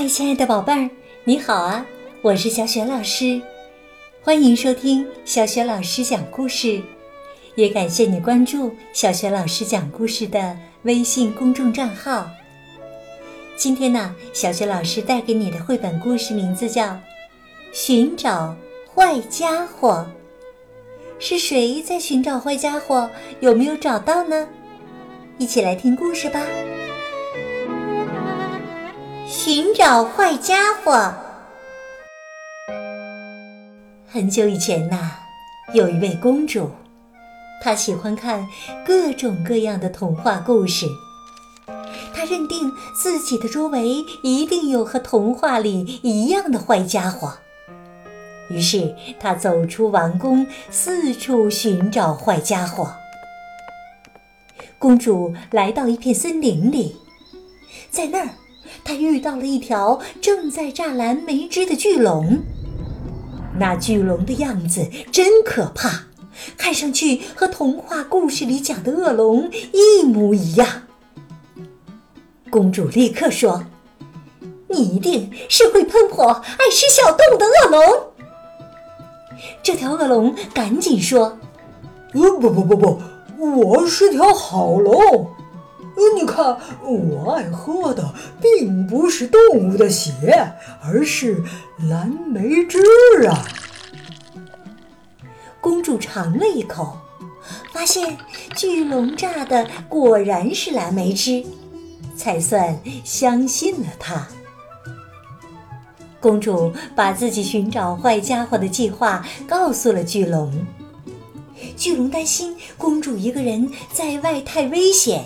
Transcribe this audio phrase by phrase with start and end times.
[0.00, 0.88] 嗨，亲爱的宝贝儿，
[1.24, 1.84] 你好啊！
[2.22, 3.38] 我是小雪老师，
[4.22, 6.80] 欢迎收听小雪老师讲故事，
[7.54, 12.30] 也感谢你关注小雪老师讲故事的微信公众账号。
[13.56, 16.84] 今天呢，小雪老师带给你的绘本故事名字叫
[17.70, 18.56] 《寻找
[18.94, 20.06] 坏家伙》。
[21.22, 23.10] 是谁在寻找坏家伙？
[23.40, 24.48] 有没有找到呢？
[25.36, 26.42] 一起来听故事吧。
[29.32, 31.14] 寻找坏家伙。
[34.08, 35.12] 很久以前呐，
[35.72, 36.68] 有一位公主，
[37.62, 38.44] 她喜欢看
[38.84, 40.84] 各种各样的童话故事。
[42.12, 47.32] 她认定自己的周围一定有和童话里一样的坏家伙，
[48.50, 52.92] 于是她走出王宫，四处寻找坏家伙。
[54.76, 56.96] 公主来到一片森林里，
[57.92, 58.30] 在那儿。
[58.90, 62.40] 他遇到了一条正在栅栏没枝的巨龙，
[63.56, 66.06] 那巨龙的样子真可怕，
[66.58, 70.66] 看上去和童话故事里讲的恶龙一模一样。
[72.50, 73.64] 公主立刻说
[74.66, 78.12] ：“你一定是会喷火、爱吃小动物的恶龙。”
[79.62, 81.38] 这条恶龙赶紧说
[82.14, 83.00] ：“呃，不不不不，
[83.38, 85.30] 我是条好龙。”
[86.14, 91.42] 你看，我爱喝的并不是动物的血，而是
[91.88, 92.78] 蓝莓汁
[93.26, 93.44] 啊！
[95.60, 96.96] 公主尝了一口，
[97.72, 98.16] 发现
[98.56, 101.44] 巨龙榨的果然是蓝莓汁，
[102.16, 104.26] 才算相信了他。
[106.20, 110.52] 公主把自己寻找坏家伙的计划告诉了巨龙。
[111.76, 115.24] 巨龙担心公主一个人在外太危险。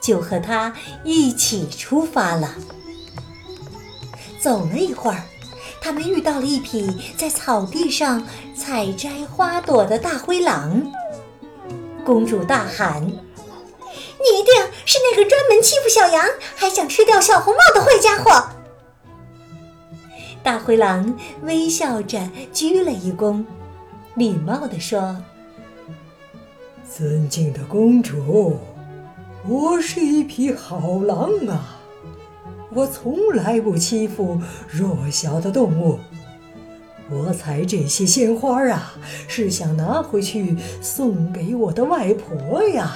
[0.00, 2.54] 就和他一起出发了。
[4.40, 5.22] 走了一会儿，
[5.82, 8.26] 他们遇到了一匹在草地上
[8.56, 10.82] 采摘花朵的大灰狼。
[12.04, 14.54] 公主大喊：“你一定
[14.86, 16.26] 是那个专门欺负小羊，
[16.56, 18.48] 还想吃掉小红帽的坏家伙！”
[20.42, 22.18] 大灰狼微笑着
[22.50, 23.44] 鞠了一躬，
[24.14, 25.22] 礼貌地说
[26.90, 28.58] ：“尊敬的公主。”
[29.48, 31.80] 我是一匹好狼啊！
[32.72, 35.98] 我从来不欺负弱小的动物。
[37.10, 38.92] 我采这些鲜花啊，
[39.26, 42.92] 是想拿回去送给我的外婆呀。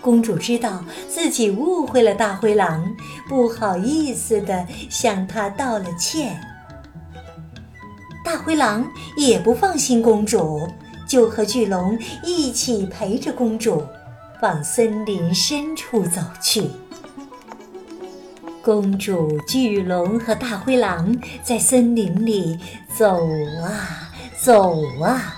[0.00, 2.94] 公主知道自己误会了大灰狼，
[3.28, 6.40] 不好意思的向他道了歉。
[8.24, 10.68] 大灰狼也不放心公主。
[11.14, 13.86] 就和巨龙一起陪着公主
[14.42, 16.68] 往森林深处走去。
[18.60, 22.58] 公主、巨龙和大灰狼在森林里
[22.98, 23.24] 走
[23.62, 24.10] 啊
[24.42, 25.36] 走啊，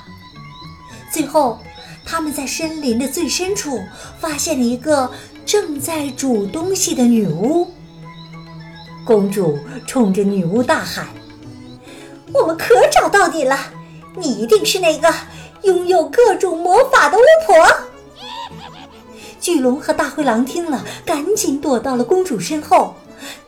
[1.13, 1.59] 最后
[2.07, 3.79] 他们在森林的最深处
[4.19, 5.11] 发现了一个
[5.45, 7.71] 正在煮东西的女巫。
[9.05, 11.07] 公主冲着女巫大喊
[12.33, 13.59] ：“我们可找到你了！
[14.17, 15.13] 你一定是那个……”
[15.63, 17.55] 拥有各种魔法的巫婆，
[19.41, 22.95] 巨龙和大灰狼听了，赶紧躲到了公主身后。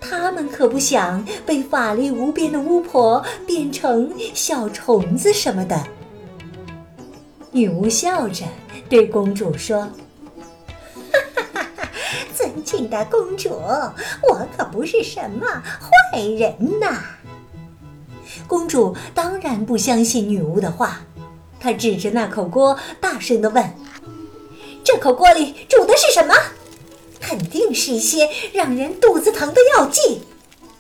[0.01, 5.81] 他们可不想被法力无边的巫婆变成小虫子什么的。
[7.51, 8.45] 女巫笑着
[8.89, 9.81] 对公主说
[11.13, 11.91] ：“哈哈哈哈
[12.35, 15.47] 尊敬的公主，我可不是什么
[15.81, 17.03] 坏人呐。”
[18.49, 21.01] 公主当然不相信女巫的话。
[21.61, 23.75] 他指着那口锅，大声地问
[24.85, 26.35] ：“这口锅里煮的是什么？
[27.21, 30.21] 肯定是一些让人肚子疼的药剂，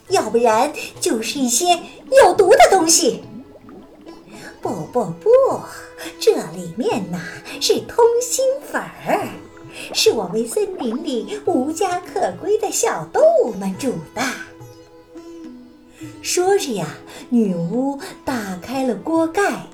[0.09, 1.79] 要不然就是一些
[2.23, 3.25] 有毒的东西。
[4.63, 5.31] ”“不不不，
[6.19, 7.21] 这里面呐
[7.61, 9.29] 是通心粉儿，
[9.93, 14.23] 是我为森林里无家可归的小动物们煮的。”
[16.23, 16.87] 说着呀，
[17.31, 19.68] 女巫打开了锅盖。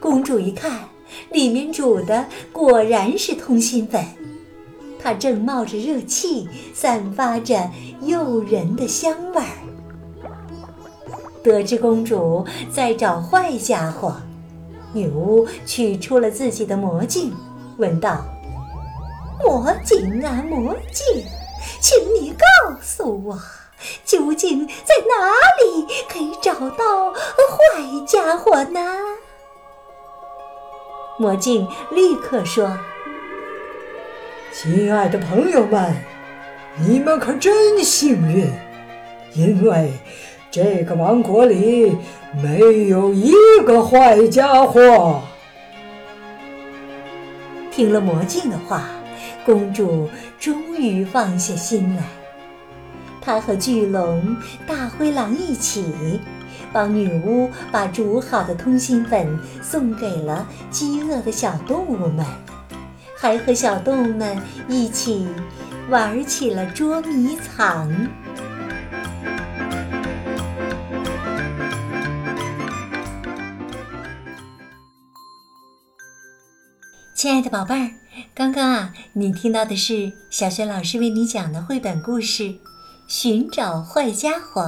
[0.00, 0.88] 公主一看，
[1.30, 4.02] 里面煮的果然是通心粉，
[4.98, 7.70] 它正冒着热气，散发着
[8.00, 9.58] 诱人的香味儿。
[11.42, 14.16] 得知公主在找坏家伙，
[14.92, 17.32] 女巫取出了自己的魔镜，
[17.76, 18.24] 问道
[19.44, 21.22] ：“魔镜啊，魔镜，
[21.80, 23.38] 请你告诉我，
[24.04, 25.30] 究竟在哪
[25.62, 27.18] 里可以找到坏
[28.06, 28.80] 家伙呢？”
[31.20, 32.78] 魔镜立刻说
[34.54, 35.94] ：“亲爱的朋友们，
[36.78, 38.50] 你们可真幸运，
[39.34, 39.92] 因为
[40.50, 41.94] 这个王国里
[42.42, 43.34] 没有一
[43.66, 45.20] 个坏家伙。
[47.70, 48.88] 听了魔镜的话，
[49.44, 50.08] 公主
[50.38, 52.02] 终于放下心来。
[53.20, 55.84] 她和巨龙、大灰狼一起，
[56.72, 62.24] 帮女巫把煮好的通心粉送给了饥饿的小动物们，
[63.16, 65.28] 还和小动物们一起
[65.88, 67.90] 玩起了捉迷藏。
[77.14, 77.90] 亲爱的宝贝儿，
[78.34, 82.44] 刚刚啊，你听到的是小雪老师为你讲的绘本故事
[83.06, 84.62] 《寻找坏家伙》，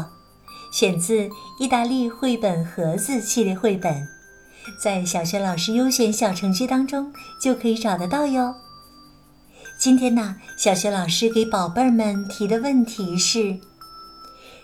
[0.73, 1.29] 选自
[1.59, 4.09] 意大利绘本盒子系列绘本，
[4.83, 8.55] 在小学老师优选小程序当中就可以找得到哟。
[9.79, 13.59] 今天呢，小学老师给宝贝儿们提的问题是：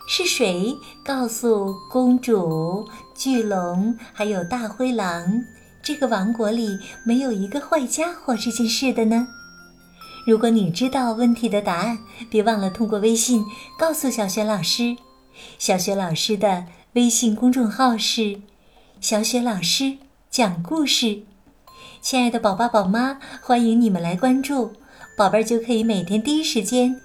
[0.09, 0.75] 是谁
[1.05, 5.45] 告诉公主、巨龙还有大灰狼？
[5.83, 9.29] 这个王国里没有一个坏家伙这件事的呢？
[10.27, 11.99] 如果你知道问题的答案，
[12.31, 13.45] 别忘了通过微信
[13.79, 14.97] 告诉小学老师。
[15.59, 18.41] 小雪老师的微信公众号是
[19.01, 19.99] “小雪老师
[20.31, 21.23] 讲故事”。
[22.01, 24.73] 亲爱的宝宝宝妈，欢迎你们来关注，
[25.17, 27.01] 宝贝儿就可以每天第一时间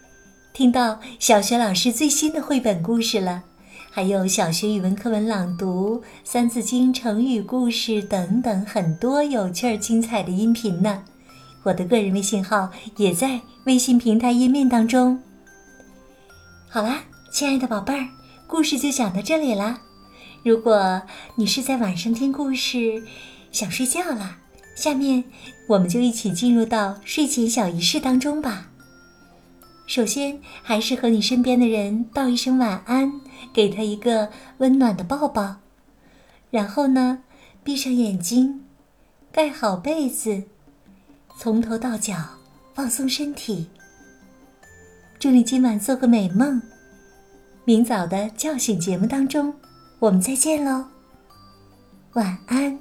[0.54, 3.44] 听到小雪老师最新的绘本故事了。
[3.92, 11.04] 还有小学语文课文朗读、三字经、成语故事等等很多有趣儿、精彩的音频呢。
[11.62, 15.22] 我的个人微信号也在微信平台页面当中。
[16.68, 18.08] 好啦，亲爱的宝贝儿，
[18.54, 19.82] 故事就讲到这里啦。
[20.44, 21.02] 如果
[21.34, 23.04] 你是在晚上听故事，
[23.52, 24.38] 想睡觉了，
[24.76, 25.24] 下面
[25.66, 28.70] 我们就一起进入到睡前小仪式当中吧。
[29.88, 33.20] 首先，还是和你身边的人道一声晚安，
[33.52, 34.30] 给他一个
[34.60, 35.56] 温暖的抱抱。
[36.52, 37.24] 然后呢，
[37.64, 38.66] 闭上眼睛，
[39.32, 40.44] 盖好被子，
[41.40, 42.16] 从头到脚
[42.76, 43.66] 放松身体。
[45.18, 46.62] 祝你今晚做个美梦。
[47.66, 49.54] 明早的叫醒节目当中，
[50.00, 50.86] 我们再见喽。
[52.14, 52.78] 晚安。